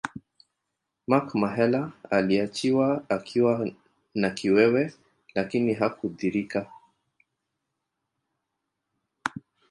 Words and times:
Mark 1.07 1.35
Mahela 1.35 1.91
aliachiwa 2.09 3.03
akiwa 3.09 3.69
na 4.15 4.29
kiwewe 4.29 4.93
lakini 5.35 5.73
hakudhurika 5.73 6.71